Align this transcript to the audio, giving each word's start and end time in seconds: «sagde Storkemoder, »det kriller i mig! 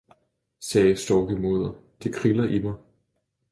«sagde 0.69 0.95
Storkemoder, 0.95 1.73
»det 2.03 2.13
kriller 2.15 2.43
i 2.49 2.59
mig! 2.59 2.75